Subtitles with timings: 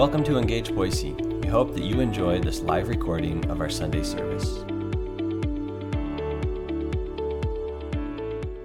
[0.00, 1.12] Welcome to Engage Boise.
[1.12, 4.46] We hope that you enjoy this live recording of our Sunday service.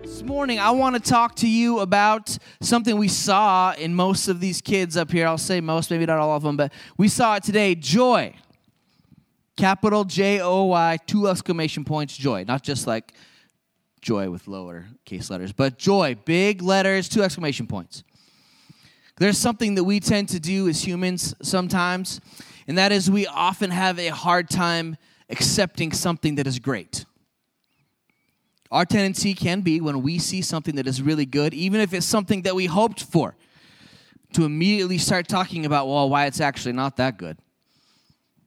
[0.01, 4.39] This morning, I want to talk to you about something we saw in most of
[4.39, 5.27] these kids up here.
[5.27, 8.33] I'll say most, maybe not all of them, but we saw it today joy.
[9.57, 12.45] Capital J O Y, two exclamation points, joy.
[12.47, 13.13] Not just like
[13.99, 18.05] joy with lower case letters, but joy, big letters, two exclamation points.
[19.17, 22.19] There's something that we tend to do as humans sometimes,
[22.67, 24.97] and that is we often have a hard time
[25.29, 27.05] accepting something that is great.
[28.71, 32.05] Our tendency can be when we see something that is really good, even if it's
[32.05, 33.35] something that we hoped for,
[34.33, 37.37] to immediately start talking about, well, why it's actually not that good.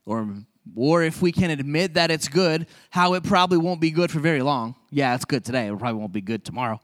[0.05, 0.29] Or,
[0.77, 4.21] or if we can admit that it's good, how it probably won't be good for
[4.21, 4.75] very long.
[4.91, 6.79] Yeah, it's good today, it probably won't be good tomorrow.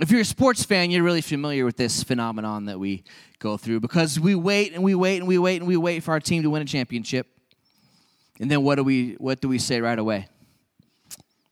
[0.00, 3.02] If you're a sports fan, you're really familiar with this phenomenon that we
[3.40, 6.12] go through because we wait and we wait and we wait and we wait for
[6.12, 7.26] our team to win a championship.
[8.38, 10.28] And then what do we what do we say right away?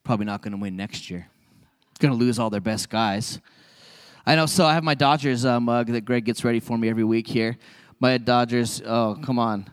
[0.05, 1.27] Probably not going to win next year.
[1.99, 3.41] Going to lose all their best guys.
[4.25, 4.47] I know.
[4.47, 7.27] So I have my Dodgers uh, mug that Greg gets ready for me every week
[7.27, 7.59] here.
[7.99, 8.81] My Dodgers.
[8.87, 9.69] Oh, come on.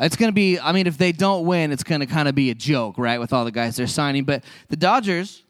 [0.00, 0.58] It's going to be.
[0.58, 3.18] I mean, if they don't win, it's going to kind of be a joke, right?
[3.18, 5.42] With all the guys they're signing, but the Dodgers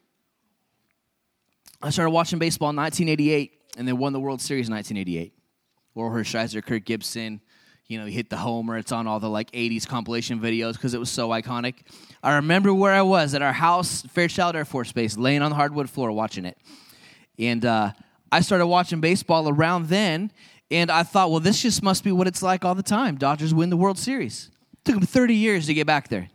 [1.83, 5.33] I started watching baseball in 1988 and they won the World Series in 1988.
[5.97, 7.41] Orel Hershiser, Kirk Gibson,
[7.89, 8.77] you know, he hit the homer.
[8.77, 11.75] It's on all the like 80s compilation videos because it was so iconic.
[12.23, 15.57] I remember where I was at our house, Fairchild Air Force Base, laying on the
[15.57, 16.59] hardwood floor watching it.
[17.39, 17.93] And uh,
[18.33, 20.33] I started watching baseball around then,
[20.71, 23.17] and I thought, well, this just must be what it's like all the time.
[23.17, 24.51] Dodgers win the World Series.
[24.85, 26.29] Took them 30 years to get back there.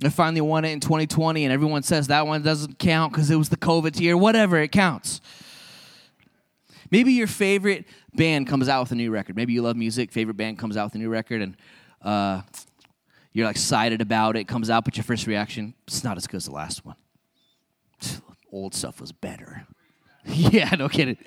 [0.00, 3.36] They finally won it in 2020, and everyone says that one doesn't count because it
[3.36, 4.16] was the COVID year.
[4.16, 5.20] Whatever, it counts.
[6.90, 9.34] Maybe your favorite band comes out with a new record.
[9.36, 10.12] Maybe you love music.
[10.12, 11.56] Favorite band comes out with a new record, and
[12.00, 12.42] uh,
[13.32, 14.46] you're excited about it.
[14.46, 16.96] Comes out, but your first reaction, it's not as good as the last one.
[18.52, 19.66] Old stuff was better.
[20.24, 21.18] yeah, no kidding.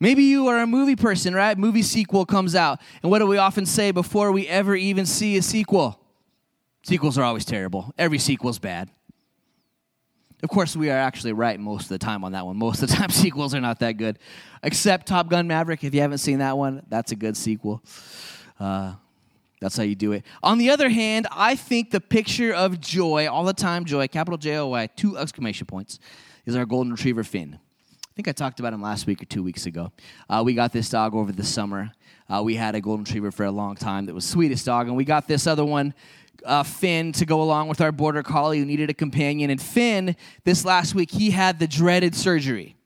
[0.00, 1.58] Maybe you are a movie person, right?
[1.58, 5.36] Movie sequel comes out, and what do we often say before we ever even see
[5.36, 5.99] a sequel?
[6.82, 7.92] Sequels are always terrible.
[7.98, 8.90] Every sequel's bad.
[10.42, 12.56] Of course, we are actually right most of the time on that one.
[12.56, 14.18] Most of the time, sequels are not that good.
[14.62, 15.84] Except Top Gun Maverick.
[15.84, 17.82] If you haven't seen that one, that's a good sequel.
[18.58, 18.94] Uh,
[19.60, 20.24] that's how you do it.
[20.42, 24.38] On the other hand, I think the picture of joy, all the time joy, capital
[24.38, 25.98] J O Y, two exclamation points,
[26.46, 27.58] is our golden retriever Finn.
[27.58, 29.92] I think I talked about him last week or two weeks ago.
[30.28, 31.92] Uh, we got this dog over the summer.
[32.28, 34.96] Uh, we had a golden retriever for a long time that was sweetest dog, and
[34.96, 35.92] we got this other one
[36.44, 39.50] uh, Finn to go along with our border collie who needed a companion.
[39.50, 42.76] And Finn, this last week, he had the dreaded surgery.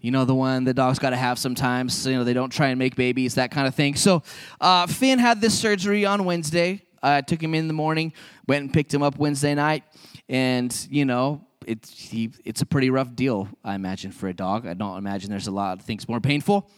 [0.00, 1.96] You know, the one the dogs got to have sometimes.
[1.96, 3.94] So, you know, they don't try and make babies, that kind of thing.
[3.94, 4.22] So,
[4.60, 6.82] uh, Finn had this surgery on Wednesday.
[7.02, 8.12] I uh, took him in the morning,
[8.46, 9.84] went and picked him up Wednesday night.
[10.28, 14.66] And, you know, it, he, it's a pretty rough deal, I imagine, for a dog.
[14.66, 16.70] I don't imagine there's a lot of things more painful.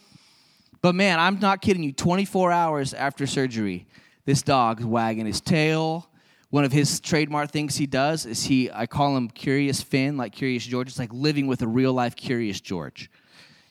[0.81, 1.93] But man, I'm not kidding you.
[1.93, 3.87] 24 hours after surgery,
[4.25, 6.09] this dog wagging his tail.
[6.49, 10.33] One of his trademark things he does is he, I call him Curious Finn, like
[10.33, 10.87] Curious George.
[10.89, 13.09] It's like living with a real life Curious George.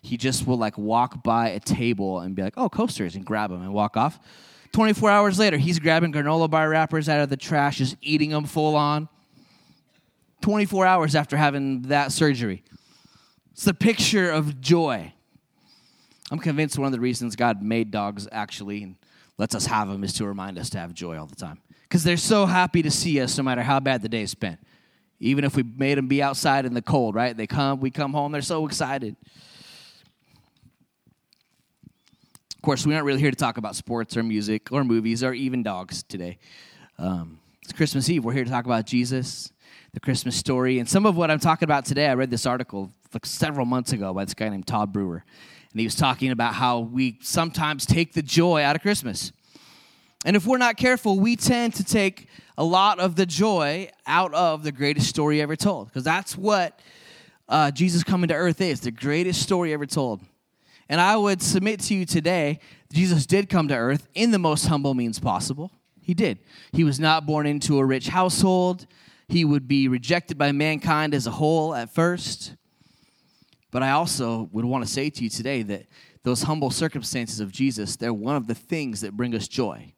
[0.02, 3.50] He just will like walk by a table and be like, oh, coasters, and grab
[3.50, 4.18] them and walk off.
[4.72, 8.44] 24 hours later, he's grabbing granola bar wrappers out of the trash, just eating them
[8.44, 9.08] full on.
[10.42, 12.62] 24 hours after having that surgery.
[13.52, 15.14] It's the picture of joy.
[16.30, 18.96] I'm convinced one of the reasons God made dogs actually
[19.38, 21.60] lets us have them is to remind us to have joy all the time.
[21.82, 24.58] Because they're so happy to see us no matter how bad the day's been.
[25.20, 27.36] Even if we made them be outside in the cold, right?
[27.36, 29.16] They come, we come home, they're so excited.
[32.56, 35.34] Of course, we aren't really here to talk about sports or music or movies or
[35.34, 36.38] even dogs today.
[36.98, 38.24] Um, it's Christmas Eve.
[38.24, 39.52] We're here to talk about Jesus,
[39.92, 40.78] the Christmas story.
[40.78, 43.92] And some of what I'm talking about today, I read this article like several months
[43.92, 45.24] ago by this guy named Todd Brewer
[45.74, 49.32] and he was talking about how we sometimes take the joy out of Christmas.
[50.24, 54.32] And if we're not careful, we tend to take a lot of the joy out
[54.32, 56.78] of the greatest story ever told, because that's what
[57.48, 60.20] uh, Jesus coming to earth is the greatest story ever told.
[60.88, 62.60] And I would submit to you today,
[62.92, 65.72] Jesus did come to earth in the most humble means possible.
[66.00, 66.38] He did.
[66.72, 68.86] He was not born into a rich household.
[69.26, 72.54] He would be rejected by mankind as a whole at first.
[73.74, 75.86] But I also would want to say to you today that
[76.22, 79.94] those humble circumstances of Jesus, they're one of the things that bring us joy.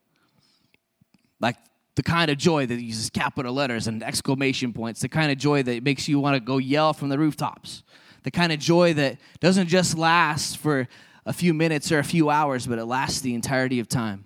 [1.40, 1.56] Like
[1.94, 5.62] the kind of joy that uses capital letters and exclamation points, the kind of joy
[5.62, 7.82] that makes you want to go yell from the rooftops,
[8.23, 10.88] the kind of joy that doesn't just last for
[11.26, 14.25] a few minutes or a few hours, but it lasts the entirety of time.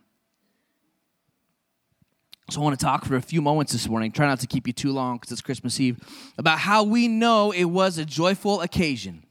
[2.51, 4.69] So I want to talk for a few moments this morning, try not to keep
[4.69, 5.99] you too long because it's Christmas Eve,
[6.39, 9.25] about how we know it was a joyful occasion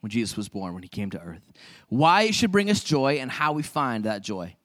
[0.00, 1.42] when Jesus was born, when he came to earth.
[1.88, 4.56] Why it should bring us joy and how we find that joy.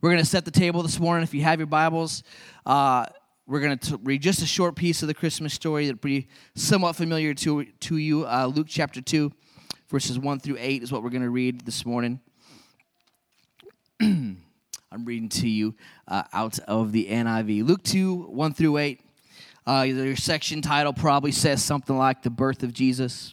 [0.00, 1.22] We're going to set the table this morning.
[1.22, 2.22] If you have your Bibles,
[2.66, 3.06] uh,
[3.46, 6.96] we're going to read just a short piece of the Christmas story that'll be somewhat
[6.96, 8.26] familiar to, to you.
[8.26, 9.32] Uh, Luke chapter 2,
[9.88, 12.20] verses 1 through 8 is what we're going to read this morning.
[14.00, 15.74] I'm reading to you
[16.06, 17.66] uh, out of the NIV.
[17.66, 19.00] Luke 2, 1 through 8.
[19.66, 23.32] Uh, your section title probably says something like The Birth of Jesus.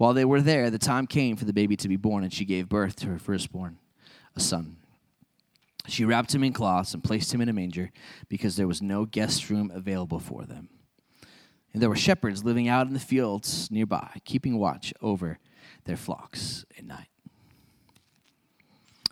[0.00, 2.46] While they were there, the time came for the baby to be born, and she
[2.46, 3.76] gave birth to her firstborn,
[4.34, 4.78] a son.
[5.88, 7.90] She wrapped him in cloths and placed him in a manger
[8.26, 10.70] because there was no guest room available for them.
[11.74, 15.38] And there were shepherds living out in the fields nearby, keeping watch over
[15.84, 17.08] their flocks at night.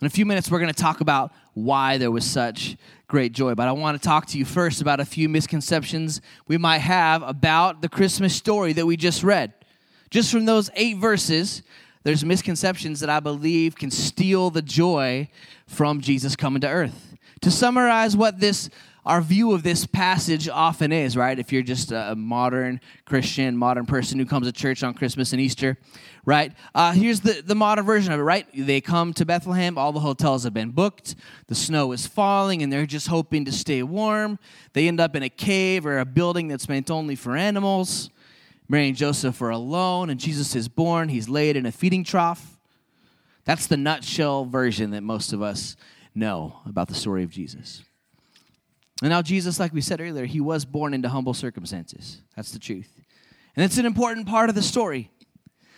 [0.01, 3.55] In a few minutes, we're going to talk about why there was such great joy.
[3.55, 7.23] But I want to talk to you first about a few misconceptions we might have
[7.23, 9.53] about the Christmas story that we just read.
[10.11, 11.63] Just from those eight verses,
[12.03, 15.29] there's misconceptions that I believe can steal the joy
[15.67, 17.17] from Jesus coming to earth.
[17.43, 18.71] To summarize what this
[19.09, 21.39] our view of this passage often is, right?
[21.39, 25.41] If you're just a modern Christian, modern person who comes to church on Christmas and
[25.41, 25.79] Easter,
[26.27, 26.53] right?
[26.75, 28.47] Uh, here's the, the modern version of it, right?
[28.53, 31.15] They come to Bethlehem, all the hotels have been booked,
[31.47, 34.39] the snow is falling, and they're just hoping to stay warm.
[34.75, 38.11] They end up in a cave or a building that's meant only for animals.
[38.69, 41.09] Mary and Joseph are alone, and Jesus is born.
[41.09, 42.59] He's laid in a feeding trough.
[43.45, 45.75] That's the nutshell version that most of us
[46.15, 47.83] know about the story of Jesus.
[49.01, 52.21] And now, Jesus, like we said earlier, he was born into humble circumstances.
[52.37, 52.93] That's the truth.
[53.57, 55.11] And it's an important part of the story.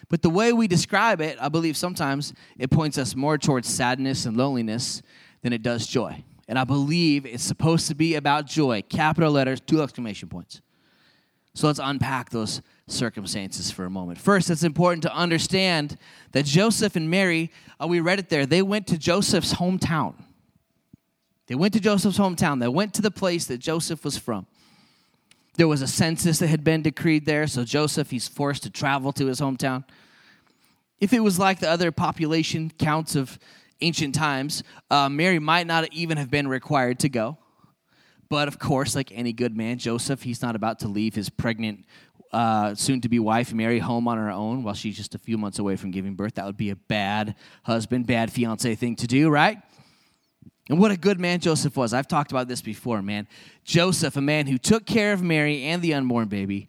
[0.09, 4.27] But the way we describe it, I believe sometimes it points us more towards sadness
[4.27, 5.03] and loneliness
[5.43, 6.25] than it does joy.
[6.49, 8.83] And I believe it's supposed to be about joy.
[8.83, 10.61] Capital letters, two exclamation points.
[11.55, 14.19] So let's unpack those circumstances for a moment.
[14.19, 15.99] First, it's important to understand
[16.33, 17.51] that Joseph and Mary,
[17.81, 20.15] uh, we read it there, they went to Joseph's hometown.
[21.47, 22.61] They went to Joseph's hometown.
[22.61, 24.47] They went to the place that Joseph was from.
[25.57, 29.13] There was a census that had been decreed there, so Joseph, he's forced to travel
[29.15, 29.85] to his hometown.
[31.01, 33.39] If it was like the other population counts of
[33.81, 37.37] ancient times, uh, Mary might not even have been required to go.
[38.31, 41.85] But of course, like any good man, Joseph, he's not about to leave his pregnant,
[42.33, 45.37] uh, soon to be wife, Mary, home on her own while she's just a few
[45.37, 46.37] months away from giving birth.
[46.37, 47.35] That would be a bad
[47.65, 49.59] husband, bad fiance thing to do, right?
[50.69, 51.93] And what a good man Joseph was.
[51.93, 53.27] I've talked about this before, man.
[53.65, 56.69] Joseph, a man who took care of Mary and the unborn baby,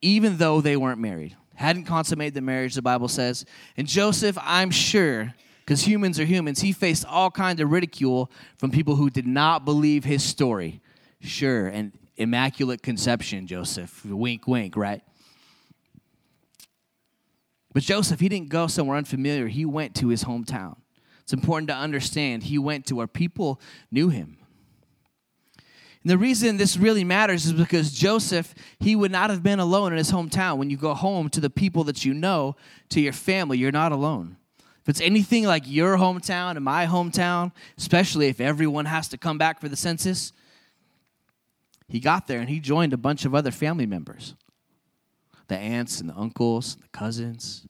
[0.00, 1.36] even though they weren't married.
[1.56, 3.44] Hadn't consummated the marriage, the Bible says.
[3.76, 5.34] And Joseph, I'm sure,
[5.66, 9.64] because humans are humans, he faced all kinds of ridicule from people who did not
[9.64, 10.80] believe his story.
[11.22, 14.04] Sure, and immaculate conception, Joseph.
[14.04, 15.02] Wink, wink, right?
[17.72, 19.48] But Joseph, he didn't go somewhere unfamiliar.
[19.48, 20.76] He went to his hometown.
[21.22, 23.60] It's important to understand he went to where people
[23.90, 24.36] knew him.
[26.02, 29.92] And the reason this really matters is because Joseph, he would not have been alone
[29.92, 30.58] in his hometown.
[30.58, 32.56] When you go home to the people that you know,
[32.88, 34.36] to your family, you're not alone.
[34.82, 39.38] If it's anything like your hometown and my hometown, especially if everyone has to come
[39.38, 40.32] back for the census,
[41.92, 44.34] he got there and he joined a bunch of other family members
[45.48, 47.66] the aunts and the uncles, the cousins,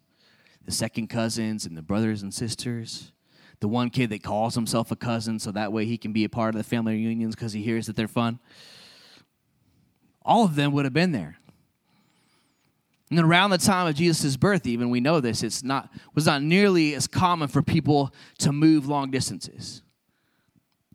[0.64, 3.12] the second cousins, and the brothers and sisters
[3.62, 6.29] the one kid that calls himself a cousin so that way he can be a
[6.29, 8.41] part of the family reunions because he hears that they're fun.
[10.21, 11.38] All of them would have been there.
[13.09, 16.43] And around the time of Jesus' birth, even we know this, it's not was not
[16.43, 19.83] nearly as common for people to move long distances.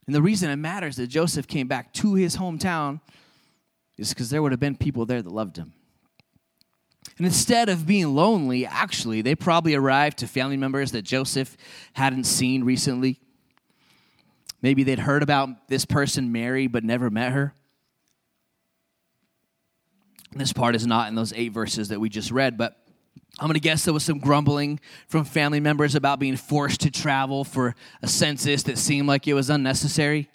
[0.08, 3.02] And the reason it matters that Joseph came back to his hometown
[3.98, 5.74] is because there would have been people there that loved him.
[7.18, 11.58] And instead of being lonely, actually, they probably arrived to family members that Joseph
[11.94, 13.20] hadn't seen recently.
[14.62, 17.54] Maybe they'd heard about this person, Mary, but never met her.
[20.32, 22.78] This part is not in those eight verses that we just read, but
[23.40, 26.92] I'm going to guess there was some grumbling from family members about being forced to
[26.92, 30.30] travel for a census that seemed like it was unnecessary.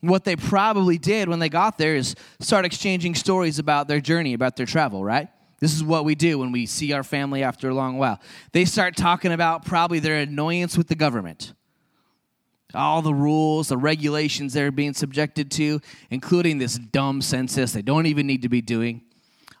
[0.00, 4.34] What they probably did when they got there is start exchanging stories about their journey,
[4.34, 5.28] about their travel, right?
[5.60, 8.20] This is what we do when we see our family after a long while.
[8.50, 11.54] They start talking about probably their annoyance with the government,
[12.74, 18.06] all the rules, the regulations they're being subjected to, including this dumb census they don't
[18.06, 19.02] even need to be doing.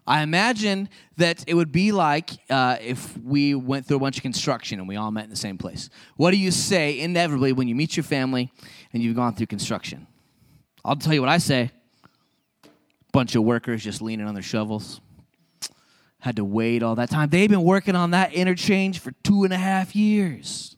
[0.06, 4.22] I imagine that it would be like uh, if we went through a bunch of
[4.22, 5.90] construction and we all met in the same place.
[6.16, 8.50] What do you say inevitably when you meet your family
[8.92, 10.08] and you've gone through construction?
[10.84, 11.70] I'll tell you what I say.
[13.12, 15.00] Bunch of workers just leaning on their shovels.
[16.18, 17.28] Had to wait all that time.
[17.28, 20.76] They've been working on that interchange for two and a half years.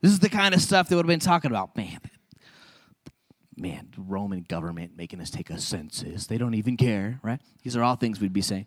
[0.00, 1.76] This is the kind of stuff they would have been talking about.
[1.76, 1.98] Man,
[3.58, 6.26] man, Roman government making us take a census.
[6.26, 7.40] They don't even care, right?
[7.62, 8.66] These are all things we'd be saying.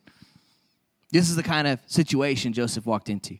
[1.12, 3.38] This is the kind of situation Joseph walked into.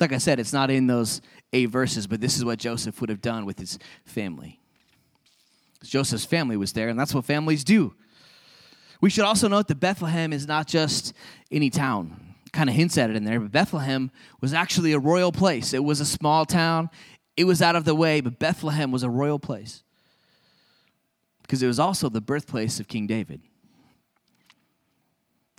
[0.00, 1.20] Like I said, it's not in those
[1.52, 4.60] eight verses, but this is what Joseph would have done with his family.
[5.82, 7.94] Joseph's family was there, and that's what families do.
[9.00, 11.12] We should also note that Bethlehem is not just
[11.50, 12.34] any town.
[12.52, 15.72] Kind of hints at it in there, but Bethlehem was actually a royal place.
[15.72, 16.90] It was a small town,
[17.36, 19.82] it was out of the way, but Bethlehem was a royal place
[21.52, 23.42] because it was also the birthplace of King David.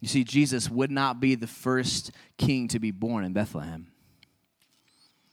[0.01, 3.91] You see, Jesus would not be the first king to be born in Bethlehem.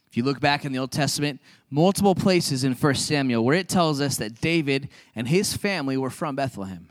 [0.07, 1.41] If you look back in the Old Testament,
[1.71, 6.11] multiple places in 1 Samuel where it tells us that David and his family were
[6.11, 6.89] from Bethlehem.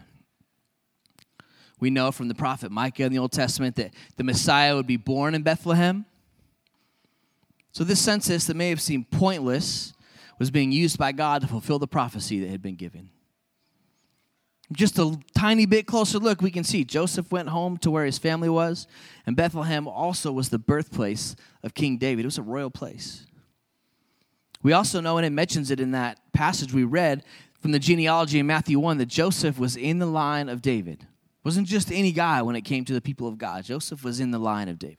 [1.79, 4.97] We know from the prophet Micah in the Old Testament that the Messiah would be
[4.97, 6.07] born in Bethlehem.
[7.71, 9.93] So, this census that may have seemed pointless
[10.41, 13.11] was being used by God to fulfill the prophecy that had been given.
[14.73, 18.19] Just a tiny bit closer look, we can see Joseph went home to where his
[18.19, 18.87] family was,
[19.27, 21.35] and Bethlehem also was the birthplace
[21.65, 22.25] of King David.
[22.25, 23.27] It was a royal place.
[24.63, 27.25] We also know, and it mentions it in that passage we read
[27.61, 31.07] from the genealogy in Matthew 1, that Joseph was in the line of David.
[31.43, 33.65] Wasn't just any guy when it came to the people of God.
[33.65, 34.99] Joseph was in the line of David.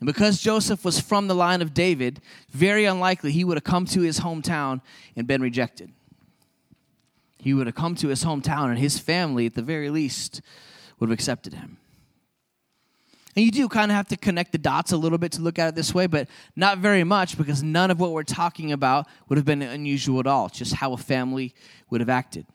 [0.00, 3.84] And because Joseph was from the line of David, very unlikely he would have come
[3.86, 4.80] to his hometown
[5.16, 5.92] and been rejected
[7.38, 10.40] he would have come to his hometown and his family, at the very least,
[10.98, 11.78] would have accepted him.
[13.36, 15.60] And you do kind of have to connect the dots a little bit to look
[15.60, 19.06] at it this way, but not very much because none of what we're talking about
[19.28, 21.54] would have been unusual at all, just how a family
[21.88, 22.46] would have acted.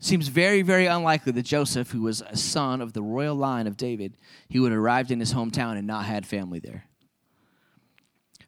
[0.00, 3.76] Seems very, very unlikely that Joseph, who was a son of the royal line of
[3.76, 4.16] David,
[4.48, 6.84] he would have arrived in his hometown and not had family there.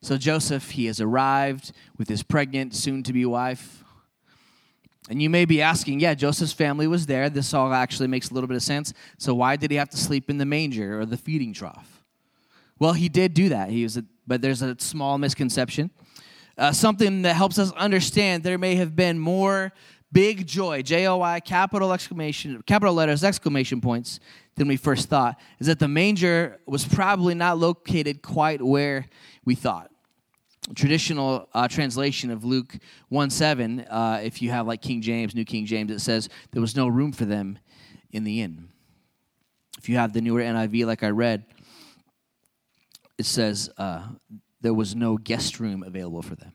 [0.02, 3.79] So Joseph, he has arrived with his pregnant, soon to be wife.
[5.10, 7.28] And you may be asking, yeah, Joseph's family was there.
[7.28, 8.94] This all actually makes a little bit of sense.
[9.18, 12.04] So why did he have to sleep in the manger or the feeding trough?
[12.78, 13.70] Well, he did do that.
[13.70, 15.90] He was, a, but there's a small misconception.
[16.56, 19.72] Uh, something that helps us understand there may have been more
[20.12, 24.20] big joy, J O I, capital exclamation, capital letters, exclamation points,
[24.54, 29.06] than we first thought, is that the manger was probably not located quite where
[29.44, 29.90] we thought
[30.74, 32.76] traditional uh, translation of Luke
[33.08, 36.60] 1 7, uh, if you have like King James, New King James, it says there
[36.60, 37.58] was no room for them
[38.12, 38.68] in the inn.
[39.78, 41.44] If you have the newer NIV, like I read,
[43.18, 44.06] it says uh,
[44.60, 46.52] there was no guest room available for them.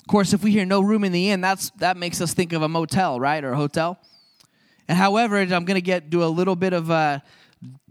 [0.00, 2.52] Of course, if we hear no room in the inn, that's, that makes us think
[2.52, 3.98] of a motel, right, or a hotel.
[4.88, 7.20] And however, I'm going to get do a little bit of uh,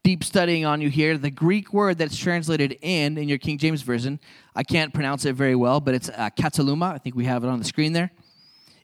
[0.04, 1.18] deep studying on you here.
[1.18, 4.20] The Greek word that's translated in in your King James version,
[4.56, 6.94] I can't pronounce it very well, but it's uh, kataluma.
[6.94, 8.12] I think we have it on the screen there.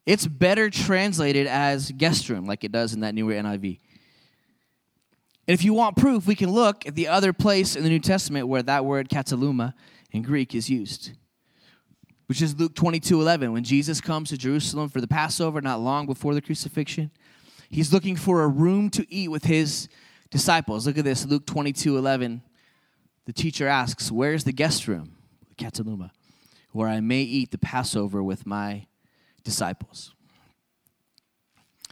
[0.06, 3.79] It's better translated as guest room, like it does in that newer NIV.
[5.48, 8.00] And if you want proof, we can look at the other place in the New
[8.00, 9.74] Testament where that word kataluma
[10.12, 11.12] in Greek is used,
[12.27, 13.51] which is Luke 22 11.
[13.51, 17.12] When Jesus comes to Jerusalem for the Passover, not long before the crucifixion,
[17.70, 19.89] he's looking for a room to eat with his
[20.30, 20.88] disciples.
[20.88, 22.42] Look at this, Luke 22 11.
[23.26, 25.18] The teacher asks, Where's the guest room?
[25.58, 26.12] Kataluma,
[26.72, 28.86] where I may eat the Passover with my
[29.44, 30.14] disciples.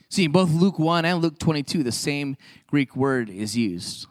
[0.09, 2.37] See, in both Luke 1 and Luke 22, the same
[2.67, 4.07] Greek word is used.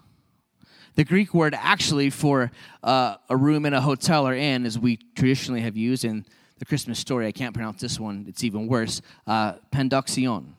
[0.97, 2.53] The Greek word actually for
[2.83, 6.25] uh, a room in a hotel or inn, as we traditionally have used in
[6.59, 10.55] the Christmas story, I can't pronounce this one, it's even worse, uh, pandoxion.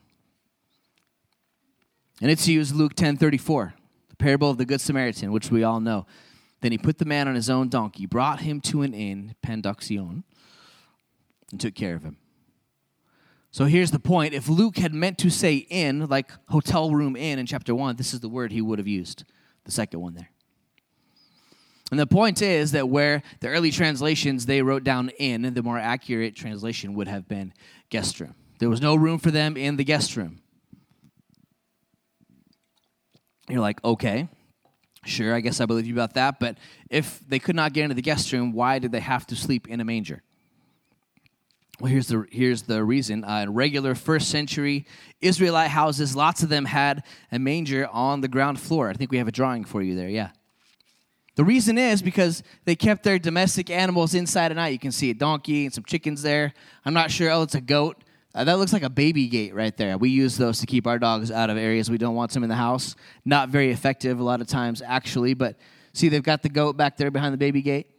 [2.20, 3.74] And it's used Luke 10 34,
[4.08, 6.06] the parable of the Good Samaritan, which we all know.
[6.62, 10.24] Then he put the man on his own donkey, brought him to an inn, Pandoxion,
[11.50, 12.16] and took care of him.
[13.50, 14.34] So here's the point.
[14.34, 18.12] If Luke had meant to say inn, like hotel room inn in chapter 1, this
[18.12, 19.24] is the word he would have used,
[19.64, 20.30] the second one there.
[21.90, 25.78] And the point is that where the early translations they wrote down inn, the more
[25.78, 27.54] accurate translation would have been
[27.90, 28.34] guest room.
[28.58, 30.40] There was no room for them in the guest room.
[33.48, 34.28] You're like, okay,
[35.04, 36.40] sure, I guess I believe you about that.
[36.40, 36.58] But
[36.90, 39.68] if they could not get into the guest room, why did they have to sleep
[39.68, 40.22] in a manger?
[41.78, 43.22] Well, here's the, here's the reason.
[43.22, 44.86] Uh, in regular first century
[45.20, 48.88] Israelite houses, lots of them had a manger on the ground floor.
[48.88, 50.30] I think we have a drawing for you there, yeah.
[51.36, 54.68] The reason is because they kept their domestic animals inside at night.
[54.68, 56.54] You can see a donkey and some chickens there.
[56.86, 57.30] I'm not sure.
[57.30, 58.02] Oh, it's a goat.
[58.36, 59.96] Uh, that looks like a baby gate right there.
[59.96, 62.50] We use those to keep our dogs out of areas we don't want them in
[62.50, 62.94] the house.
[63.24, 65.56] Not very effective a lot of times, actually, but
[65.94, 67.90] see, they've got the goat back there behind the baby gate.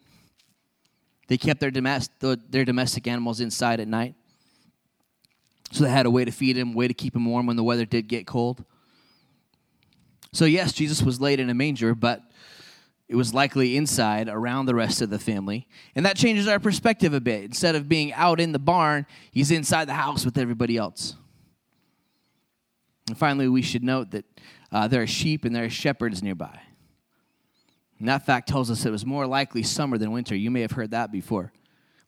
[1.27, 4.13] They kept their, domestic, their domestic animals inside at night.
[5.71, 7.63] So they had a way to feed them, way to keep them warm when the
[7.63, 8.63] weather did get cold.
[10.33, 12.21] So, yes, Jesus was laid in a manger, but
[13.09, 15.67] it was likely inside around the rest of the family.
[15.95, 17.45] And that changes our perspective a bit.
[17.45, 21.15] Instead of being out in the barn, he's inside the house with everybody else.
[23.07, 24.25] And finally, we should note that
[24.71, 26.59] uh, there are sheep and there are shepherds nearby.
[27.99, 30.35] And that fact tells us it was more likely summer than winter.
[30.35, 31.53] You may have heard that before.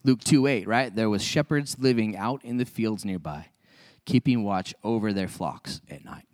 [0.04, 0.94] Luke 2 8, right?
[0.94, 3.46] There was shepherds living out in the fields nearby,
[4.04, 6.26] keeping watch over their flocks at night.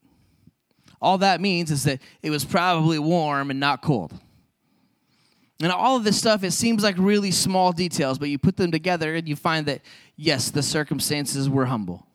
[1.01, 4.13] All that means is that it was probably warm and not cold.
[5.61, 8.71] And all of this stuff, it seems like really small details, but you put them
[8.71, 9.81] together and you find that,
[10.17, 12.07] yes, the circumstances were humble.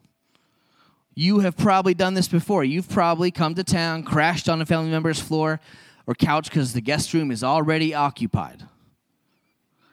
[1.14, 2.64] You have probably done this before.
[2.64, 5.60] You've probably come to town, crashed on a family member's floor
[6.06, 8.64] or couch because the guest room is already occupied.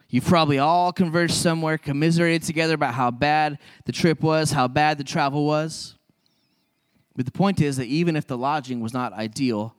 [0.10, 4.98] You've probably all converged somewhere, commiserated together about how bad the trip was, how bad
[4.98, 5.96] the travel was.
[7.16, 9.76] But the point is that even if the lodging was not ideal,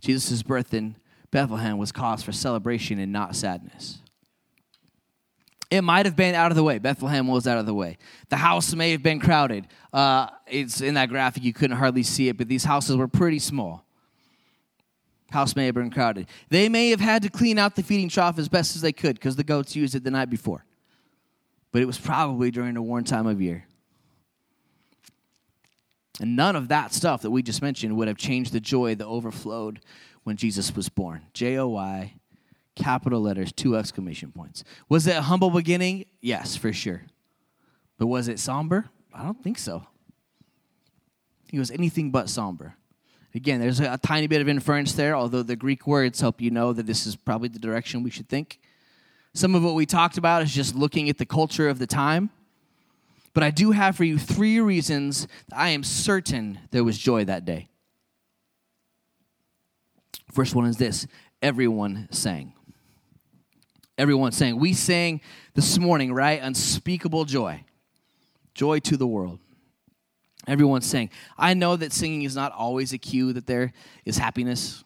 [0.00, 0.96] Jesus' birth in
[1.30, 3.98] Bethlehem was cause for celebration and not sadness.
[5.70, 6.78] It might have been out of the way.
[6.78, 7.98] Bethlehem was out of the way.
[8.28, 9.66] The house may have been crowded.
[9.92, 13.40] Uh, it's in that graphic, you couldn't hardly see it, but these houses were pretty
[13.40, 13.84] small.
[15.30, 16.28] House may have been crowded.
[16.50, 19.16] They may have had to clean out the feeding trough as best as they could
[19.16, 20.64] because the goats used it the night before.
[21.72, 23.66] But it was probably during a warm time of year.
[26.20, 29.06] And none of that stuff that we just mentioned would have changed the joy that
[29.06, 29.80] overflowed
[30.26, 31.22] when Jesus was born.
[31.32, 32.14] J O Y,
[32.74, 34.64] capital letters, two exclamation points.
[34.88, 36.04] Was it a humble beginning?
[36.20, 37.02] Yes, for sure.
[37.96, 38.90] But was it somber?
[39.14, 39.86] I don't think so.
[41.52, 42.74] It was anything but somber.
[43.36, 46.50] Again, there's a, a, tiny bit of inference there, although the Greek words help you
[46.50, 48.58] know that this is probably the direction we should think.
[49.32, 52.30] Some of what we talked about is just looking at the culture of the time.
[53.32, 57.44] But I do have for you three reasons I am certain there was joy that
[57.44, 57.68] day.
[60.36, 61.06] First one is this
[61.40, 62.52] everyone sang.
[63.96, 64.60] Everyone sang.
[64.60, 65.22] We sang
[65.54, 66.38] this morning, right?
[66.42, 67.64] Unspeakable joy.
[68.54, 69.38] Joy to the world.
[70.46, 71.08] Everyone sang.
[71.38, 73.72] I know that singing is not always a cue that there
[74.04, 74.84] is happiness.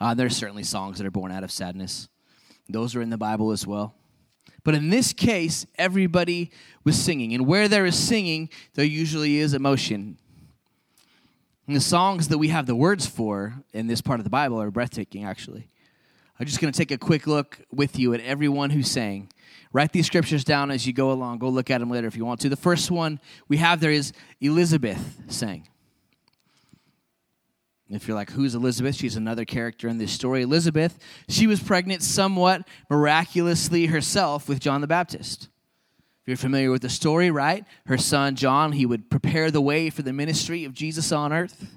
[0.00, 2.08] Uh, there are certainly songs that are born out of sadness,
[2.68, 3.96] those are in the Bible as well.
[4.62, 6.52] But in this case, everybody
[6.84, 7.34] was singing.
[7.34, 10.18] And where there is singing, there usually is emotion.
[11.66, 14.60] And the songs that we have the words for in this part of the Bible
[14.60, 15.68] are breathtaking, actually.
[16.38, 19.30] I'm just going to take a quick look with you at everyone who sang.
[19.72, 21.38] Write these scriptures down as you go along.
[21.38, 22.48] Go look at them later if you want to.
[22.48, 25.68] The first one we have there is Elizabeth sang.
[27.88, 28.96] If you're like, who's Elizabeth?
[28.96, 30.42] She's another character in this story.
[30.42, 30.98] Elizabeth,
[31.28, 35.48] she was pregnant somewhat miraculously herself with John the Baptist.
[36.26, 37.64] You're familiar with the story, right?
[37.86, 41.76] Her son John, he would prepare the way for the ministry of Jesus on earth.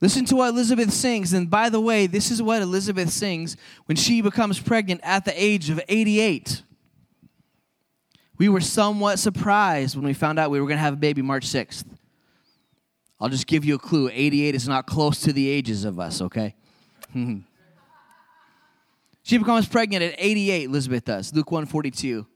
[0.00, 1.32] Listen to what Elizabeth sings.
[1.34, 5.42] And by the way, this is what Elizabeth sings when she becomes pregnant at the
[5.42, 6.62] age of 88.
[8.38, 11.22] We were somewhat surprised when we found out we were going to have a baby
[11.22, 11.84] March 6th.
[13.20, 16.20] I'll just give you a clue 88 is not close to the ages of us,
[16.20, 16.54] okay?
[19.22, 21.32] she becomes pregnant at 88, Elizabeth does.
[21.32, 22.26] Luke 142.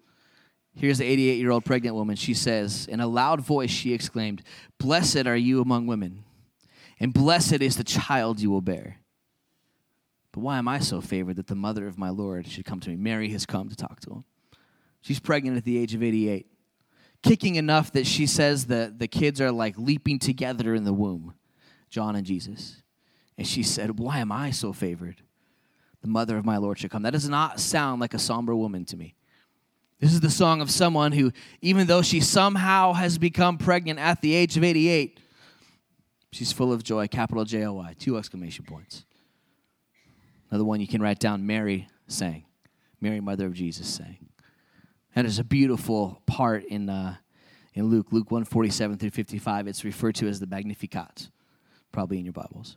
[0.79, 2.15] Here's the 88 year old pregnant woman.
[2.15, 4.43] She says, In a loud voice, she exclaimed,
[4.79, 6.23] Blessed are you among women,
[7.01, 8.99] and blessed is the child you will bear.
[10.31, 12.91] But why am I so favored that the mother of my Lord should come to
[12.91, 12.97] me?
[12.97, 14.25] Mary has come to talk to him.
[15.01, 16.47] She's pregnant at the age of 88,
[17.25, 21.35] kicking enough that she says that the kids are like leaping together in the womb,
[21.91, 22.83] John and Jesus.
[23.37, 25.23] And she said, Why am I so favored?
[26.03, 27.03] The mother of my Lord should come.
[27.03, 29.17] That does not sound like a somber woman to me.
[30.01, 34.21] This is the song of someone who, even though she somehow has become pregnant at
[34.21, 35.19] the age of 88,
[36.31, 37.09] she's full of joy.
[37.09, 39.05] Capital J O Y, two exclamation points.
[40.51, 42.45] Another one you can write down Mary sang.
[43.01, 44.19] Mary, mother of Jesus, sang.
[45.15, 47.17] And there's a beautiful part in, uh,
[47.75, 49.67] in Luke, Luke 147 through 55.
[49.67, 51.29] It's referred to as the Magnificat,
[51.93, 52.77] probably in your Bibles.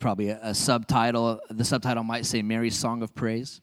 [0.00, 1.40] Probably a, a subtitle.
[1.50, 3.60] The subtitle might say Mary's Song of Praise.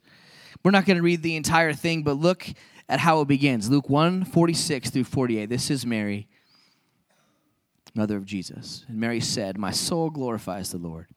[0.63, 2.47] We're not going to read the entire thing, but look
[2.87, 3.69] at how it begins.
[3.69, 5.47] Luke 1 46 through 48.
[5.47, 6.27] This is Mary,
[7.93, 8.85] mother of Jesus.
[8.87, 11.07] And Mary said, My soul glorifies the Lord.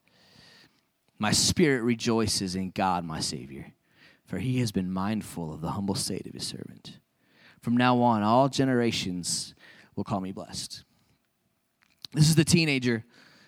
[1.19, 3.73] My spirit rejoices in God, my Savior,
[4.25, 6.99] for he has been mindful of the humble state of his servant.
[7.61, 9.55] From now on, all generations
[9.95, 10.83] will call me blessed.
[12.13, 13.05] This is the teenager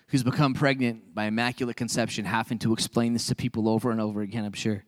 [0.08, 4.22] who's become pregnant by immaculate conception, having to explain this to people over and over
[4.22, 4.84] again, I'm sure.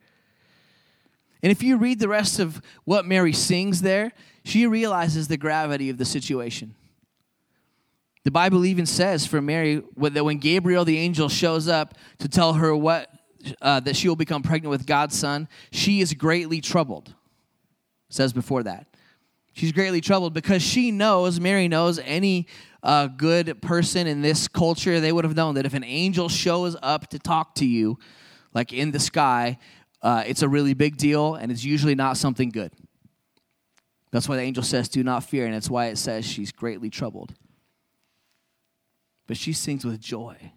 [1.43, 4.13] And if you read the rest of what Mary sings there,
[4.45, 6.75] she realizes the gravity of the situation.
[8.25, 12.55] The Bible even says for Mary that when Gabriel the angel shows up to tell
[12.55, 13.09] her what
[13.63, 17.09] uh, that she will become pregnant with God's son, she is greatly troubled.
[17.09, 18.87] It says before that.
[19.53, 22.47] She's greatly troubled because she knows, Mary knows, any
[22.83, 26.77] uh, good person in this culture, they would have known that if an angel shows
[26.83, 27.99] up to talk to you,
[28.55, 29.59] like in the sky,
[30.03, 32.73] uh, it's a really big deal and it's usually not something good.
[34.11, 36.91] That's why the angel says, Do not fear, and it's why it says she's greatly
[36.91, 37.35] troubled.
[39.27, 40.53] But she sings with joy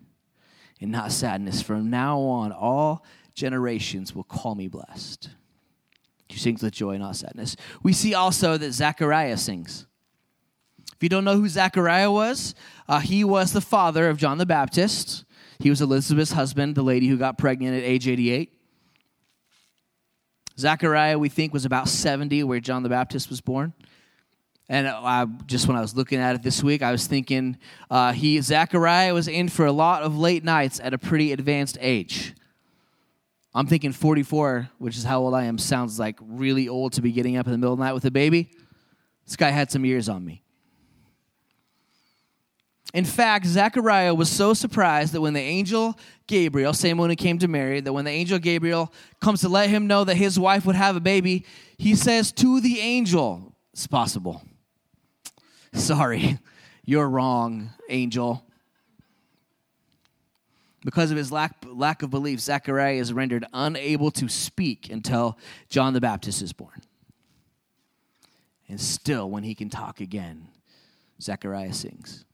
[0.79, 1.61] and not sadness.
[1.61, 5.29] From now on, all generations will call me blessed.
[6.29, 7.57] She sings with joy, and not sadness.
[7.83, 9.85] We see also that Zechariah sings.
[10.95, 12.55] If you don't know who Zechariah was,
[12.87, 15.25] uh, he was the father of John the Baptist.
[15.59, 18.53] He was Elizabeth's husband, the lady who got pregnant at age 88.
[20.57, 23.73] Zechariah, we think, was about 70 where John the Baptist was born.
[24.69, 27.57] And I, just when I was looking at it this week, I was thinking
[27.89, 31.77] uh, he Zechariah was in for a lot of late nights at a pretty advanced
[31.81, 32.33] age.
[33.53, 37.11] I'm thinking 44, which is how old I am, sounds like really old to be
[37.11, 38.49] getting up in the middle of the night with a baby.
[39.25, 40.40] This guy had some years on me.
[42.93, 47.37] In fact, Zechariah was so surprised that when the angel Gabriel, same one who came
[47.39, 50.65] to Mary, that when the angel Gabriel comes to let him know that his wife
[50.65, 51.45] would have a baby,
[51.77, 54.41] he says to the angel, It's possible.
[55.73, 56.37] Sorry,
[56.85, 58.45] you're wrong, angel.
[60.83, 65.37] Because of his lack, lack of belief, Zechariah is rendered unable to speak until
[65.69, 66.81] John the Baptist is born.
[68.67, 70.47] And still, when he can talk again,
[71.21, 72.25] Zechariah sings.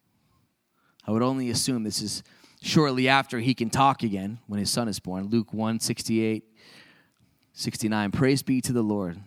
[1.08, 2.22] I would only assume this is
[2.62, 5.30] shortly after he can talk again when his son is born.
[5.30, 6.44] Luke 1 68,
[7.54, 8.12] 69.
[8.12, 9.18] Praise be to the Lord,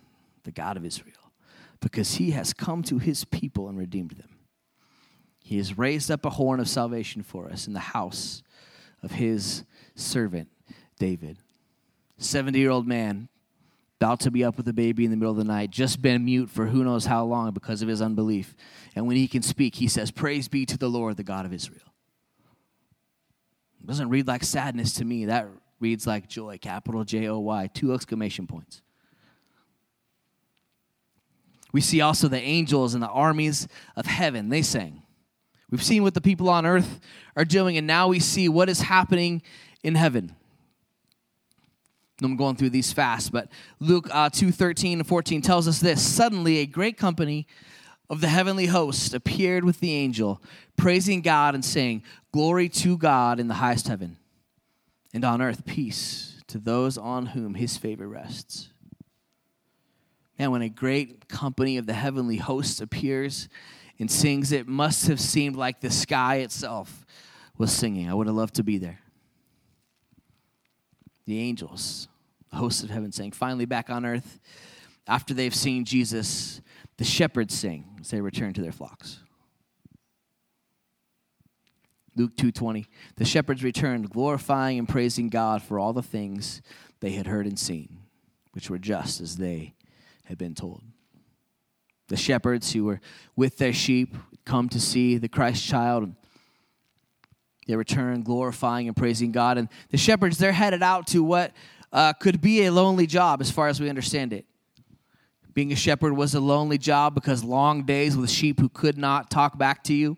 [0.45, 1.33] the God of Israel,
[1.81, 4.29] because he has come to his people and redeemed them.
[5.43, 8.43] He has raised up a horn of salvation for us in the house
[9.03, 9.65] of his
[9.95, 10.49] servant
[10.99, 11.39] David.
[12.19, 13.30] 70 year old man,
[14.01, 16.25] about to be up with a baby in the middle of the night, just been
[16.25, 18.57] mute for who knows how long because of his unbelief.
[18.97, 21.53] And when he can speak, he says, Praise be to the Lord, the God of
[21.53, 21.83] Israel.
[23.79, 25.27] It doesn't read like sadness to me.
[25.27, 25.49] That
[25.81, 28.81] reads like joy, capital J O Y, two exclamation points.
[31.71, 35.03] We see also the angels and the armies of heaven, they sang.
[35.71, 37.01] We've seen what the people on earth
[37.37, 39.43] are doing, and now we see what is happening
[39.83, 40.35] in heaven.
[42.23, 46.03] I'm going through these fast, but Luke uh, 2 13 and 14 tells us this
[46.03, 47.47] Suddenly, a great company
[48.09, 50.43] of the heavenly host appeared with the angel,
[50.77, 52.03] praising God and saying,
[52.33, 54.19] Glory to God in the highest heaven,
[55.15, 58.71] and on earth peace to those on whom his favor rests.
[60.39, 63.49] And when a great company of the heavenly hosts appears
[63.99, 67.05] and sings, it must have seemed like the sky itself
[67.59, 68.09] was singing.
[68.09, 69.01] I would have loved to be there.
[71.31, 72.09] The angels,
[72.51, 74.41] the hosts of heaven, saying, Finally, back on earth,
[75.07, 76.61] after they've seen Jesus
[76.97, 79.21] the shepherds sing as they return to their flocks.
[82.17, 86.63] Luke 2:20 The shepherds returned glorifying and praising God for all the things
[86.99, 88.01] they had heard and seen
[88.51, 89.75] which were just as they
[90.25, 90.83] had been told.
[92.09, 93.01] The shepherds who were
[93.37, 96.13] with their sheep come to see the Christ child
[97.71, 101.53] they return glorifying and praising God and the shepherds they're headed out to what
[101.93, 104.45] uh, could be a lonely job as far as we understand it
[105.55, 109.31] being a shepherd was a lonely job because long days with sheep who could not
[109.31, 110.17] talk back to you.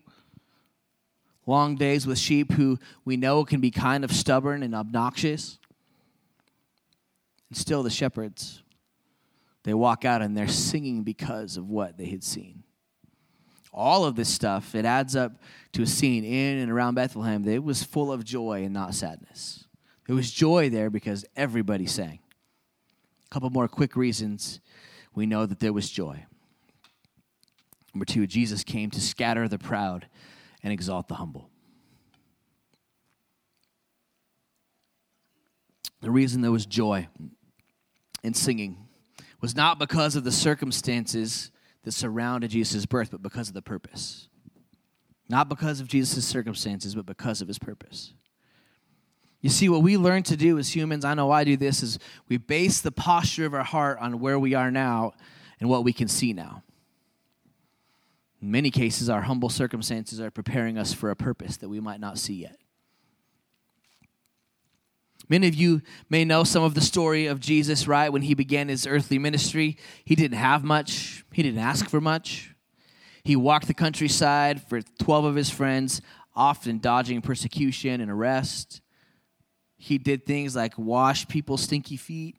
[1.47, 5.59] Long days with sheep who we know can be kind of stubborn and obnoxious.
[7.49, 8.63] And still, the shepherds,
[9.65, 12.62] They walk out and they're singing because of what they had seen.
[13.73, 15.33] All of this stuff, it adds up
[15.73, 19.65] to a scene in and around Bethlehem that was full of joy and not sadness.
[20.07, 22.19] There was joy there because everybody sang.
[23.27, 24.61] A couple more quick reasons
[25.15, 26.27] we know that there was joy.
[27.95, 30.07] Number two, Jesus came to scatter the proud
[30.63, 31.49] and exalt the humble.
[36.03, 37.09] The reason there was joy
[38.23, 38.89] in singing
[39.41, 41.52] was not because of the circumstances
[41.85, 44.29] that surrounded Jesus' birth, but because of the purpose.
[45.29, 48.13] Not because of Jesus' circumstances, but because of his purpose.
[49.41, 51.99] You see, what we learn to do as humans, I know I do this, is
[52.29, 55.13] we base the posture of our heart on where we are now
[55.59, 56.63] and what we can see now.
[58.41, 62.01] In many cases, our humble circumstances are preparing us for a purpose that we might
[62.01, 62.57] not see yet.
[65.33, 68.13] Many of you may know some of the story of Jesus, right?
[68.13, 72.55] When he began his earthly ministry, he didn't have much, he didn't ask for much.
[73.25, 76.03] He walked the countryside for 12 of his friends,
[76.37, 78.83] often dodging persecution and arrest.
[79.79, 82.37] He did things like wash people's stinky feet.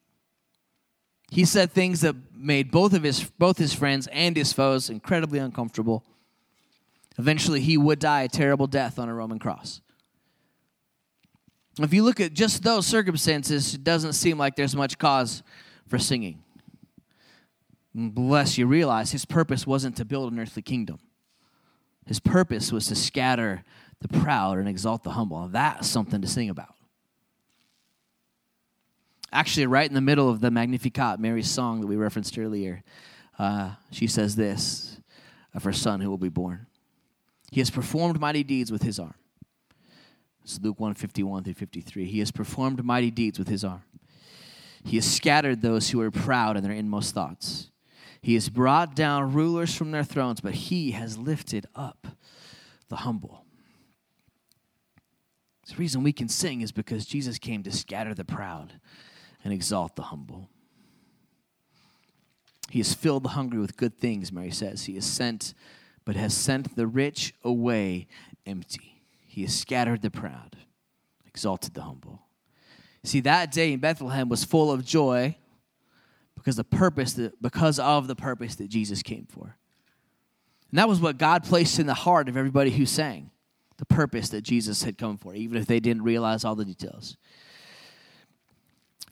[1.32, 5.40] He said things that made both of his both his friends and his foes incredibly
[5.40, 6.06] uncomfortable.
[7.18, 9.82] Eventually, he would die a terrible death on a Roman cross.
[11.80, 15.42] If you look at just those circumstances, it doesn't seem like there's much cause
[15.88, 16.44] for singing.
[17.96, 21.00] Unless you realize his purpose wasn't to build an earthly kingdom.
[22.06, 23.64] His purpose was to scatter
[24.02, 25.48] the proud and exalt the humble.
[25.48, 26.76] That's something to sing about.
[29.32, 32.84] Actually, right in the middle of the Magnificat, Mary's song that we referenced earlier,
[33.40, 35.00] uh, she says this
[35.56, 36.68] of her son who will be born.
[37.52, 39.16] He has performed mighty deeds with his arm.
[40.46, 42.06] Is Luke 151 through 53.
[42.06, 43.84] He has performed mighty deeds with his arm.
[44.84, 47.70] He has scattered those who are proud in their inmost thoughts.
[48.22, 52.08] He has brought down rulers from their thrones, but he has lifted up
[52.90, 53.46] the humble.
[55.68, 58.74] The reason we can sing is because Jesus came to scatter the proud
[59.44, 60.50] and exalt the humble.
[62.70, 64.86] He has filled the hungry with good things, Mary says.
[64.86, 65.54] He has sent,
[66.06, 68.08] but has sent the rich away
[68.46, 68.93] empty.
[69.34, 70.58] He has scattered the proud,
[71.26, 72.22] exalted the humble.
[73.04, 75.36] See, that day in Bethlehem was full of joy
[76.36, 79.58] because the purpose that, because of the purpose that Jesus came for.
[80.70, 83.32] And that was what God placed in the heart of everybody who sang.
[83.78, 87.18] The purpose that Jesus had come for, even if they didn't realize all the details.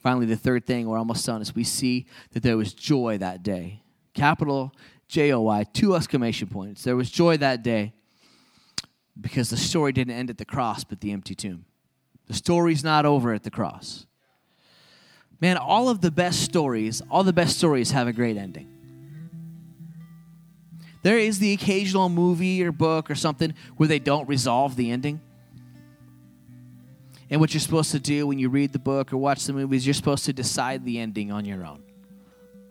[0.03, 3.41] Finally, the third thing we're almost done is we see that there was joy that
[3.41, 3.81] day.
[4.13, 4.71] Capital
[5.07, 6.83] J O Y, two exclamation points.
[6.83, 7.93] There was joy that day
[9.19, 11.65] because the story didn't end at the cross, but the empty tomb.
[12.27, 14.05] The story's not over at the cross.
[15.41, 18.67] Man, all of the best stories, all the best stories have a great ending.
[21.03, 25.19] There is the occasional movie or book or something where they don't resolve the ending.
[27.29, 29.87] And what you're supposed to do when you read the book or watch the movies,
[29.87, 31.81] you're supposed to decide the ending on your own.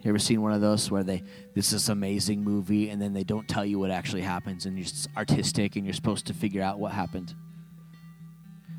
[0.03, 1.23] You ever seen one of those where they
[1.55, 5.07] this is amazing movie and then they don't tell you what actually happens and it's
[5.17, 7.35] artistic and you're supposed to figure out what happened?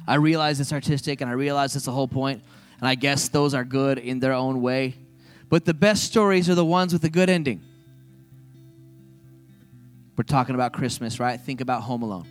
[0.07, 2.43] I realize it's artistic and I realize it's the whole point,
[2.79, 4.95] and I guess those are good in their own way.
[5.47, 7.62] But the best stories are the ones with a good ending.
[10.17, 11.39] We're talking about Christmas, right?
[11.39, 12.27] Think about Home Alone.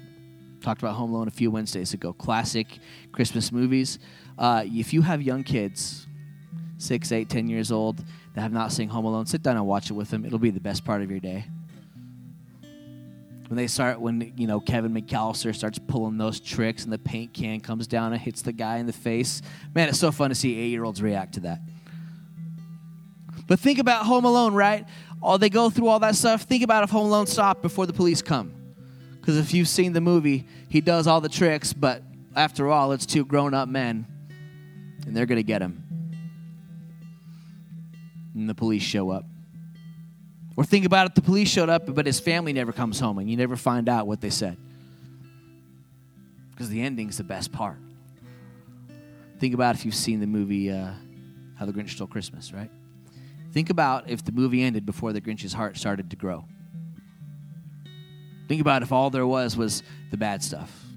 [0.61, 2.12] Talked about Home Alone a few Wednesdays ago.
[2.12, 2.66] Classic
[3.12, 3.98] Christmas movies.
[4.38, 6.07] Uh, if you have young kids,
[6.79, 9.90] six, eight, ten years old, that have not seen Home Alone, sit down and watch
[9.90, 10.25] it with them.
[10.25, 11.45] It'll be the best part of your day.
[13.49, 17.33] When they start, when you know Kevin McAllister starts pulling those tricks and the paint
[17.33, 19.43] can comes down and hits the guy in the face,
[19.75, 21.61] man, it's so fun to see eight-year-olds react to that.
[23.49, 24.87] But think about Home Alone, right?
[25.21, 26.43] All they go through all that stuff.
[26.43, 28.55] Think about if Home Alone stopped before the police come.
[29.21, 32.05] Because if you've seen the movie, he does all the tricks, but
[32.37, 34.07] after all, it's two grown up men,
[35.05, 35.83] and they're to get him.
[38.40, 39.26] And the police show up.
[40.57, 43.31] Or think about it the police showed up, but his family never comes home, and
[43.31, 44.57] you never find out what they said.
[46.50, 47.76] Because the ending's the best part.
[49.38, 50.92] Think about if you've seen the movie uh,
[51.59, 52.70] How the Grinch Stole Christmas, right?
[53.53, 56.46] Think about if the movie ended before the Grinch's heart started to grow.
[58.48, 60.89] Think about if all there was was the bad stuff.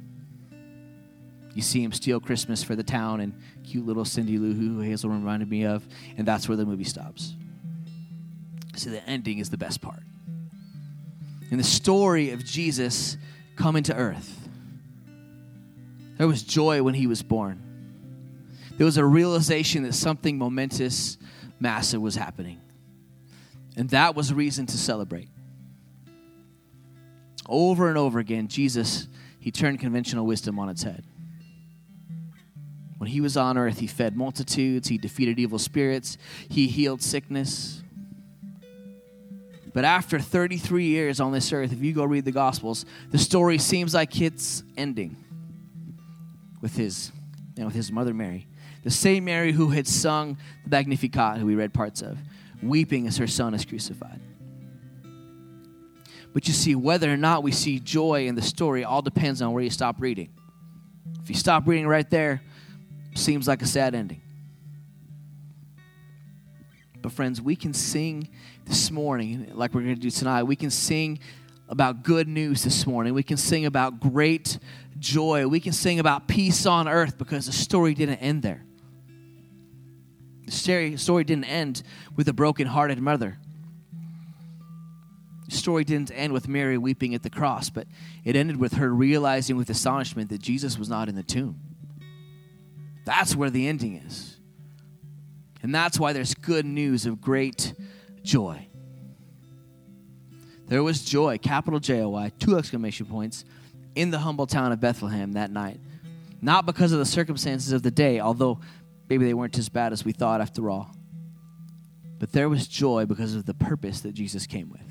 [1.54, 5.10] You see him steal Christmas for the town and cute little Cindy Lou who Hazel
[5.10, 5.88] reminded me of,
[6.18, 7.36] and that's where the movie stops.
[8.76, 10.02] See, the ending is the best part.
[11.52, 13.18] In the story of Jesus
[13.56, 14.50] coming to earth,
[16.18, 17.62] there was joy when he was born.
[18.78, 21.18] There was a realization that something momentous,
[21.60, 22.60] massive was happening.
[23.76, 25.30] And that was a reason to celebrate.
[27.48, 29.08] Over and over again, Jesus,
[29.40, 31.04] he turned conventional wisdom on its head.
[33.04, 37.84] When he was on earth, he fed multitudes, he defeated evil spirits, he healed sickness.
[39.74, 43.58] But after 33 years on this earth, if you go read the Gospels, the story
[43.58, 45.18] seems like it's ending
[46.62, 47.12] with his,
[47.58, 48.48] you know, with his mother Mary.
[48.86, 52.18] The same Mary who had sung the Magnificat, who we read parts of,
[52.62, 54.22] weeping as her son is crucified.
[56.34, 59.52] But you see, whether or not we see joy in the story all depends on
[59.52, 60.30] where you stop reading.
[61.22, 62.42] If you stop reading right there,
[63.18, 64.22] seems like a sad ending.
[67.02, 68.30] But, friends, we can sing
[68.66, 70.44] this morning, like we're going to do tonight.
[70.44, 71.20] We can sing
[71.68, 73.14] about good news this morning.
[73.14, 74.58] We can sing about great
[75.00, 75.48] joy.
[75.48, 78.64] We can sing about peace on earth because the story didn't end there.
[80.46, 81.84] The story didn't end
[82.16, 83.38] with a broken-hearted mother.
[85.50, 87.88] The story didn't end with Mary weeping at the cross, but
[88.24, 91.60] it ended with her realizing with astonishment that Jesus was not in the tomb.
[93.06, 94.38] That's where the ending is.
[95.62, 97.74] And that's why there's good news of great
[98.22, 98.68] joy.
[100.68, 103.46] There was joy, capital J O Y, two exclamation points,
[103.96, 105.80] in the humble town of Bethlehem that night.
[106.42, 108.60] Not because of the circumstances of the day, although
[109.10, 110.96] maybe they weren't as bad as we thought after all.
[112.20, 114.82] But there was joy because of the purpose that Jesus came with.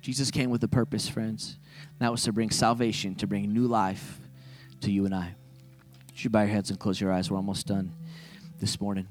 [0.00, 1.58] Jesus came with a purpose, friends.
[1.82, 4.18] And that was to bring salvation, to bring new life
[4.80, 5.34] to you and I.
[6.20, 7.30] You should bow your heads and close your eyes.
[7.30, 7.94] We're almost done
[8.58, 9.08] this morning.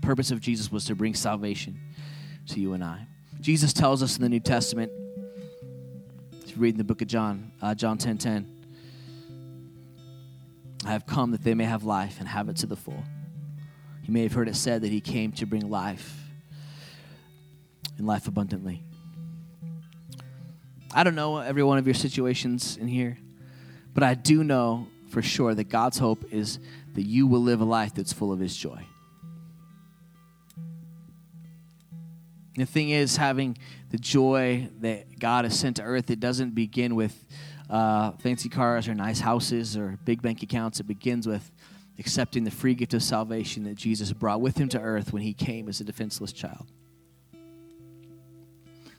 [0.00, 1.78] purpose of Jesus was to bring salvation
[2.46, 3.06] to you and I.
[3.42, 4.90] Jesus tells us in the New Testament,
[6.40, 8.66] if you read in the book of John, uh, John 10 10,
[10.86, 13.04] I have come that they may have life and have it to the full.
[14.04, 16.18] You may have heard it said that he came to bring life
[17.98, 18.82] and life abundantly.
[20.94, 23.18] I don't know every one of your situations in here,
[23.96, 26.58] but I do know for sure that God's hope is
[26.92, 28.84] that you will live a life that's full of His joy.
[32.56, 33.56] The thing is, having
[33.88, 37.26] the joy that God has sent to earth, it doesn't begin with
[37.70, 40.78] uh, fancy cars or nice houses or big bank accounts.
[40.78, 41.50] It begins with
[41.98, 45.32] accepting the free gift of salvation that Jesus brought with him to earth when he
[45.32, 46.70] came as a defenseless child.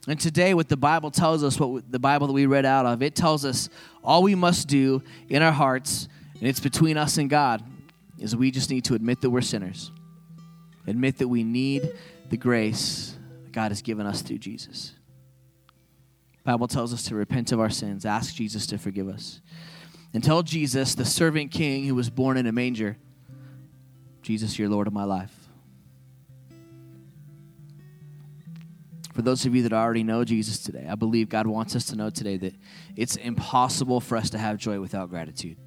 [0.07, 3.03] And today, what the Bible tells us, what the Bible that we read out of,
[3.03, 3.67] it tells us
[4.01, 6.07] all we must do in our hearts,
[6.39, 7.61] and it's between us and God,
[8.17, 9.91] is we just need to admit that we're sinners.
[10.87, 11.91] Admit that we need
[12.29, 14.93] the grace that God has given us through Jesus.
[16.37, 19.41] The Bible tells us to repent of our sins, ask Jesus to forgive us.
[20.13, 22.97] And tell Jesus, the servant king who was born in a manger,
[24.21, 25.46] Jesus, you're Lord of my life.
[29.17, 31.95] For those of you that already know Jesus today, I believe God wants us to
[31.95, 32.53] know today that
[32.95, 35.57] it's impossible for us to have joy without gratitude.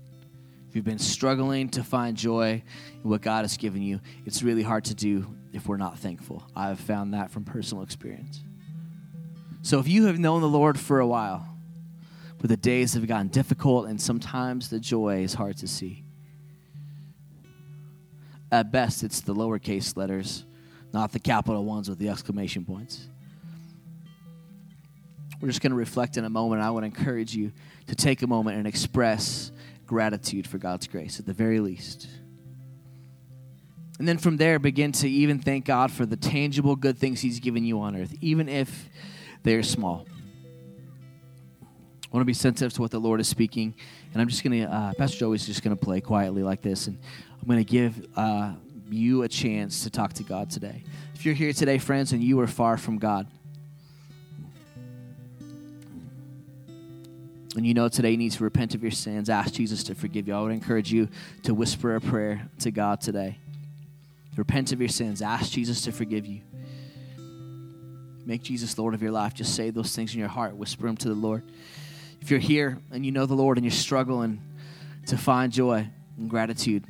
[0.68, 2.62] If you've been struggling to find joy
[3.02, 6.48] in what God has given you, it's really hard to do if we're not thankful.
[6.54, 8.40] I've found that from personal experience.
[9.62, 11.44] So if you have known the Lord for a while,
[12.38, 16.04] but the days have gotten difficult and sometimes the joy is hard to see.
[18.52, 20.44] At best, it's the lowercase letters,
[20.92, 23.08] not the capital ones with the exclamation points.
[25.40, 26.62] We're just going to reflect in a moment.
[26.62, 27.52] I want to encourage you
[27.86, 29.52] to take a moment and express
[29.86, 32.08] gratitude for God's grace at the very least.
[33.98, 37.40] And then from there, begin to even thank God for the tangible good things He's
[37.40, 38.88] given you on earth, even if
[39.42, 40.06] they're small.
[42.10, 43.74] I want to be sensitive to what the Lord is speaking.
[44.12, 46.86] And I'm just going to, uh, Pastor Joey's just going to play quietly like this.
[46.86, 46.98] And
[47.40, 48.54] I'm going to give uh,
[48.90, 50.82] you a chance to talk to God today.
[51.14, 53.28] If you're here today, friends, and you are far from God,
[57.56, 60.28] and you know today you need to repent of your sins, ask Jesus to forgive
[60.28, 61.08] you, I would encourage you
[61.42, 63.38] to whisper a prayer to God today.
[64.36, 66.40] Repent of your sins, ask Jesus to forgive you.
[68.24, 69.34] Make Jesus Lord of your life.
[69.34, 71.42] Just say those things in your heart, whisper them to the Lord.
[72.20, 74.40] If you're here and you know the Lord and you're struggling
[75.06, 76.84] to find joy and gratitude,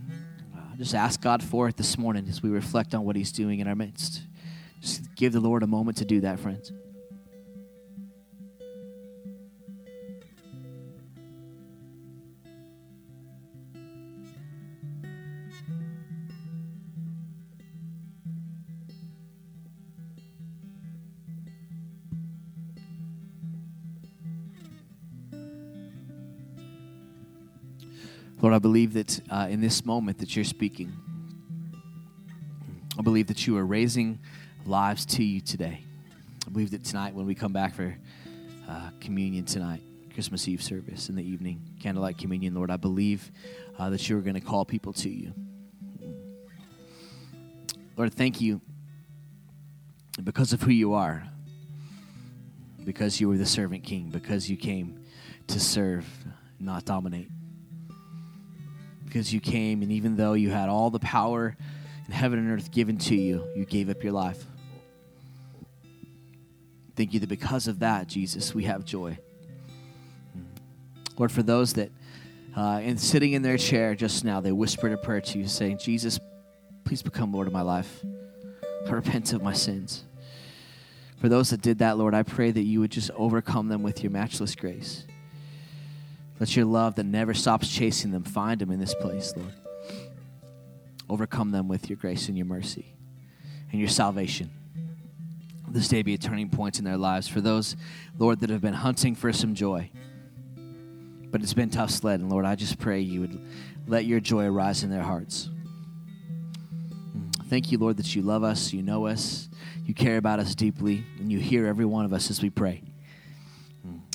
[0.54, 3.60] uh, just ask God for it this morning as we reflect on what He's doing
[3.60, 4.22] in our midst.
[4.82, 6.72] Just give the Lord a moment to do that, friends.
[28.42, 30.90] Lord, I believe that uh, in this moment that you're speaking.
[32.98, 34.18] I believe that you are raising
[34.64, 35.84] lives to you today.
[36.46, 37.94] I believe that tonight, when we come back for
[38.66, 39.82] uh, communion tonight,
[40.14, 43.30] Christmas Eve service in the evening, candlelight communion, Lord, I believe
[43.78, 45.34] uh, that you are going to call people to you.
[47.94, 48.62] Lord, thank you
[50.24, 51.24] because of who you are,
[52.86, 55.04] because you were the servant king, because you came
[55.48, 56.06] to serve,
[56.58, 57.28] not dominate.
[59.10, 61.56] Because you came, and even though you had all the power
[62.06, 64.44] in heaven and earth given to you, you gave up your life.
[66.94, 69.18] Thank you that because of that, Jesus, we have joy.
[71.18, 71.90] Lord, for those that,
[72.56, 75.78] uh, and sitting in their chair just now, they whispered a prayer to you, saying,
[75.78, 76.20] Jesus,
[76.84, 78.04] please become Lord of my life.
[78.86, 80.04] I repent of my sins.
[81.16, 84.04] For those that did that, Lord, I pray that you would just overcome them with
[84.04, 85.04] your matchless grace.
[86.40, 89.52] Let your love that never stops chasing them find them in this place, Lord.
[91.08, 92.94] Overcome them with your grace and your mercy
[93.70, 94.50] and your salvation.
[95.68, 97.28] This day be a turning point in their lives.
[97.28, 97.76] For those,
[98.18, 99.90] Lord, that have been hunting for some joy,
[101.30, 102.20] but it's been tough sled.
[102.20, 103.40] And Lord, I just pray you would
[103.86, 105.50] let your joy arise in their hearts.
[107.48, 109.48] Thank you, Lord, that you love us, you know us,
[109.84, 112.82] you care about us deeply, and you hear every one of us as we pray.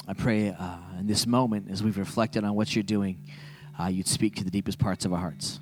[0.07, 3.25] I pray uh, in this moment, as we've reflected on what you're doing,
[3.79, 5.59] uh, you'd speak to the deepest parts of our hearts.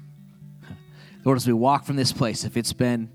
[1.23, 3.09] Lord, as we walk from this place, if it's been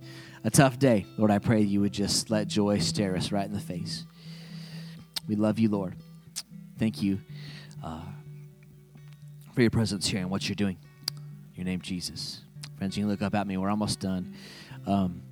[0.44, 3.52] a tough day, Lord, I pray you would just let joy stare us right in
[3.52, 4.06] the face.
[5.28, 5.96] We love you, Lord.
[6.78, 7.20] Thank you
[7.84, 8.00] uh,
[9.54, 10.78] for your presence here and what you're doing.
[11.54, 12.40] In your name, Jesus.
[12.78, 13.56] Friends, you can look up at me.
[13.56, 14.34] We're almost done.
[14.86, 15.22] Um,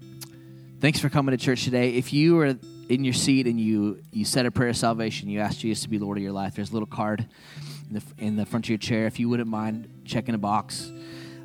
[0.80, 1.94] thanks for coming to church today.
[1.94, 2.58] If you are
[2.88, 5.88] in your seat and you you said a prayer of salvation, you asked Jesus to
[5.88, 6.54] be Lord of your life.
[6.54, 7.26] There's a little card
[7.88, 9.06] in the in the front of your chair.
[9.06, 10.90] If you wouldn't mind checking a box,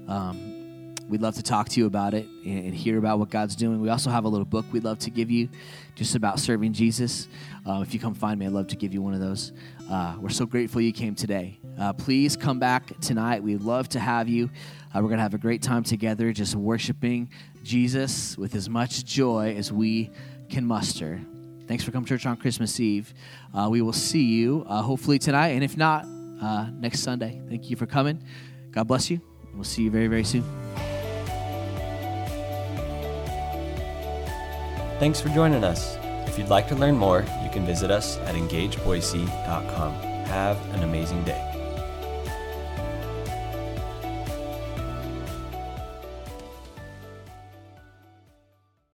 [0.07, 3.55] um, we'd love to talk to you about it and, and, hear about what God's
[3.55, 3.81] doing.
[3.81, 5.49] We also have a little book we'd love to give you,
[5.95, 7.27] just about serving Jesus.
[7.67, 9.51] Uh, if you come find me, I'd love to give you one of those.
[9.89, 11.59] Uh, we're so grateful you came today.
[11.77, 13.43] Uh, please come back tonight.
[13.43, 14.49] We'd love to have you.
[14.93, 17.29] Uh, we're going to have a great time together, just worshiping
[17.63, 20.11] Jesus with as much joy as we
[20.49, 21.21] can muster.
[21.67, 23.13] Thanks for coming to church on Christmas Eve.
[23.53, 26.05] Uh, we will see you uh, hopefully tonight, and if not,
[26.41, 27.41] uh, next Sunday.
[27.49, 28.23] Thank you for coming.
[28.71, 29.21] God bless you.
[29.53, 30.43] We'll see you very, very soon.
[34.99, 35.97] Thanks for joining us.
[36.27, 39.93] If you'd like to learn more, you can visit us at engageboise.com.
[40.25, 41.50] Have an amazing day.